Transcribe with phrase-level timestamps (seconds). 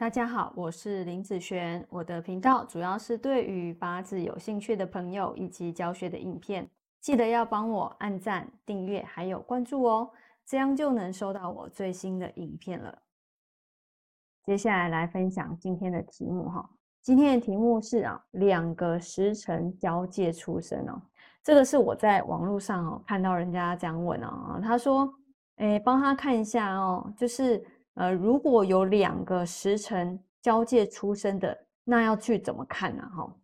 [0.00, 1.86] 大家好，我是林子璇。
[1.90, 6.66] 我的频道主要是对于八字有兴趣的朋友以及教学的影片，
[7.02, 10.10] 记得要帮我按赞、订阅还有关注哦，
[10.46, 13.02] 这样就能收到我最新的影片了。
[14.46, 16.66] 接下来来分享今天的题目哈，
[17.02, 21.02] 今天的题目是啊，两个时辰交界出生哦，
[21.44, 25.12] 这个是我在网络上哦看到人家这样问哦，他说，
[25.56, 27.62] 哎，帮他看一下哦，就是。
[27.94, 33.02] 呃，如果有两个时辰交界出生的，那要去怎么看呢？
[33.14, 33.36] 哈，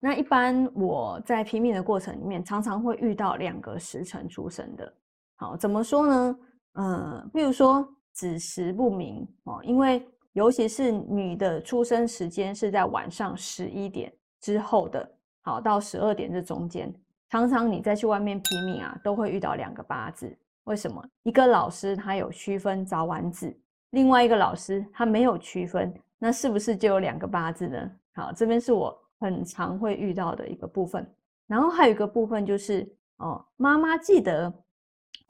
[0.00, 4.92] 那一般我在拼命的过程里面，常常会遇到两个时辰出生的。
[5.36, 6.38] 好，怎么说呢？
[6.72, 15.08] 呃，比如说子时不明哦，因为尤其是女的出生时间是在晚上十一点之后的，
[15.42, 16.92] 好到十二点这中间，
[17.28, 20.36] 常常你再去外面拼命啊，都会遇到两个八字。
[20.64, 23.52] 为什么一个老师他有区分早晚子，
[23.90, 27.90] 另外一个老师他没有区分，那是不是就有两个八字呢？
[28.14, 31.04] 好，这边是我很常会遇到的一个部分。
[31.48, 34.52] 然后还有一个部分就是哦，妈妈记得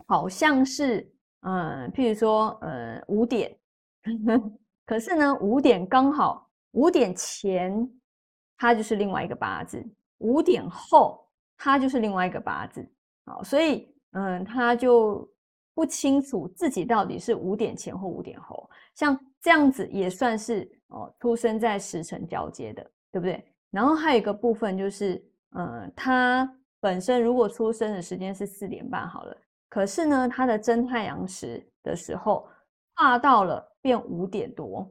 [0.06, 3.56] 好像是嗯，譬如说呃五点，
[4.84, 7.90] 可是呢五点刚好五点前，
[8.58, 9.78] 它就是另外一个八字；
[10.18, 12.86] 五点后，它就是另外一个八字。
[13.24, 13.90] 好，所以。
[14.12, 15.28] 嗯，他就
[15.74, 23.44] 不清楚自己到底是五点前或五点后，像这样子也算是哦，出生在时辰交接的，对不对？
[23.70, 25.24] 然后还有一个部分就是，
[25.56, 26.46] 嗯，他
[26.78, 29.36] 本身如果出生的时间是四点半好了，
[29.70, 32.46] 可是呢，他的真太阳时的时候
[32.96, 34.86] 跨到了变五点多，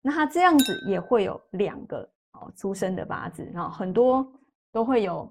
[0.00, 4.24] 那他这样子也会有两个哦出生的八字，然后很多
[4.70, 5.28] 都会有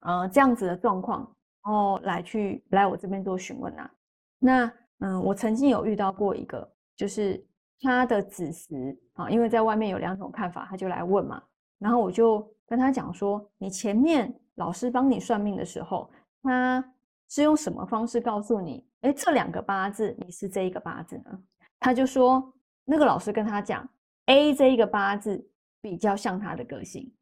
[0.00, 1.30] 呃这样子的状况。
[1.62, 3.90] 哦，来去来我这边做询问啊。
[4.38, 7.44] 那嗯，我曾经有遇到过一个，就是
[7.80, 11.42] 他的子时啊，因为在外面有两种看法，他就来问嘛。
[11.78, 16.10] 然后我就跟他讲说，你前面老师帮你算命的时候，
[16.42, 16.84] 他
[17.28, 18.86] 是用什么方式告诉你？
[19.00, 21.42] 哎，这两个八字你是这一个八字呢？
[21.80, 22.52] 他就说，
[22.84, 23.88] 那个老师跟他讲
[24.26, 25.44] ，A 这一个八字
[25.80, 27.12] 比较像他的个性。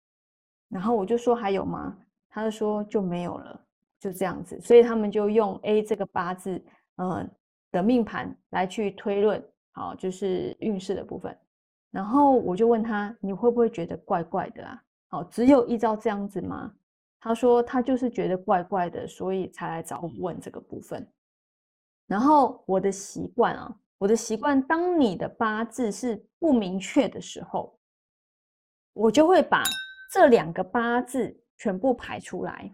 [0.69, 1.97] 然后我就说还有吗？
[2.29, 3.67] 他就说就没有了。
[4.01, 6.61] 就这样子，所以他们就用 A 这个八字，
[6.97, 7.31] 嗯
[7.71, 9.41] 的命盘来去推论，
[9.73, 11.37] 好，就是运势的部分。
[11.93, 14.83] 然后我就问他，你会不会觉得怪怪的啊？
[15.09, 16.75] 好，只有依照这样子吗？
[17.21, 21.07] 他说他就是觉得怪怪的，所以才来找我问这个部分。
[22.07, 27.79] 然后我的习惯啊，我的习惯，当你的八字是不明确的时候，
[28.95, 29.63] 我就会把
[30.13, 32.73] 这两个八字全部排出来。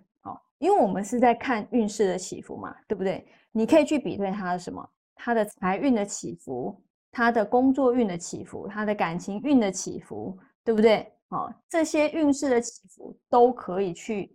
[0.58, 3.26] 因为我们是在看运势的起伏嘛，对不对？
[3.52, 11.12] 你可以去比对它的什么，它的财运的起伏，它的工作运的起伏，它的感情运的起伏，对不对？
[11.28, 14.34] 哦，这些运势的起伏都可以去，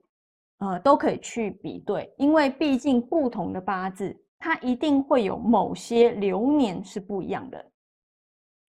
[0.58, 7.66] 呃，都可以去比对，因为毕竟不同的八字，它一定会有某些流年是不一样的。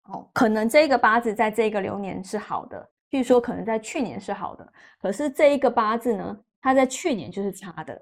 [0.04, 2.80] 哦，可能这个八字在这个流年是好的，
[3.10, 6.38] 譬如说可能在去年是好的，可是这一个八字呢？
[6.60, 7.94] 他在去年就是差的，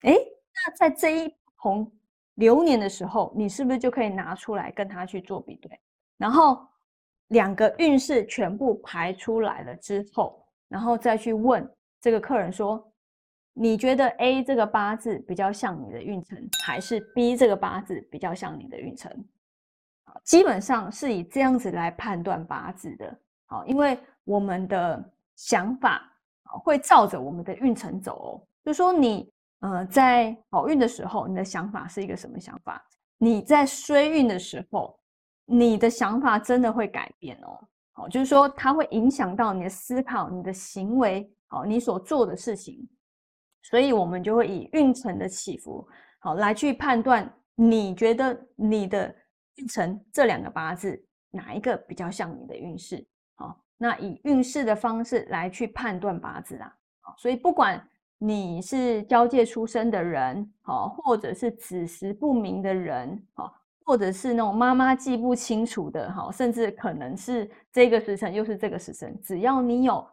[0.00, 1.90] 哎，那在这一红
[2.34, 5.70] 流年的时候，你是不是就可以拿出来跟他去做比对？
[6.16, 6.66] 然后
[7.28, 11.66] 两个运势全部排出来了之后，然后再去问
[12.00, 12.92] 这个客人说：
[13.52, 19.12] 你觉得 A 这个八字比较像你的运程，还是 B 这个八字比较像你的运程？
[20.24, 23.16] 基本上是以这样子来判断八字的。
[23.46, 26.09] 好，因为我们的想法。
[26.58, 28.30] 会照着我们的运程走哦，
[28.64, 32.82] 就说你呃在好运的时候，你的想法是一个什么想法？
[33.18, 34.98] 你在衰运的时候，
[35.44, 37.68] 你的想法真的会改变哦。
[37.92, 42.88] 好，就是说它会影响到你的思考、你的行为，好，你所做的事情。
[43.62, 45.86] 所以我们就会以运程的起伏，
[46.20, 49.14] 好来去判断，你觉得你的
[49.56, 53.06] 运程这两个八字哪一个比较像你的运势？
[53.82, 56.70] 那以运势的方式来去判断八字啊，
[57.16, 57.82] 所以不管
[58.18, 63.54] 你是交界出生的人，好，或者是子时不明的人，好，
[63.86, 70.06] 或者是那种妈妈记不清楚的，好，甚至可能是这个时辰又是这个时辰，只要你有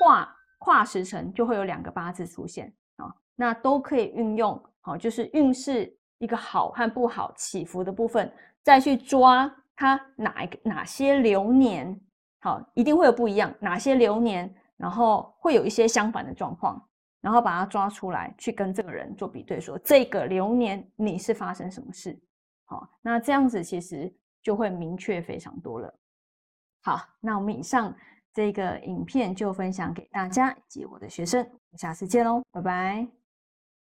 [0.00, 8.28] 跨跨时辰，就会有两个八字出现啊，那都可以运用，好，就是运势一个好和不好起伏的部分，
[8.64, 11.96] 再去抓它哪一个哪些流年。
[12.42, 16.84] 好，一定会有不一样，哪些流年，然后会有一些相反的状况，
[17.20, 22.20] 然后把它抓出来，去跟这个人做比对，说这个流年你是发生什么事？
[22.64, 24.12] 好，那这样子其实
[24.42, 25.94] 就会明确非常多了。
[26.82, 27.94] 好，那我们以上
[28.34, 33.21] 这个影片就分享给大家以及我的学生，下次见喽，拜拜。